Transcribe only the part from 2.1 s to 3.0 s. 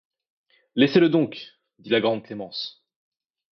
Clémence.